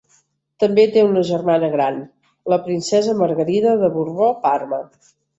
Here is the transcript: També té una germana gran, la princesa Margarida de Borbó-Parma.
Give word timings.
També 0.61 0.83
té 0.93 1.01
una 1.07 1.21
germana 1.31 1.67
gran, 1.73 1.99
la 2.53 2.59
princesa 2.69 3.15
Margarida 3.19 3.75
de 3.83 3.91
Borbó-Parma. 3.99 4.81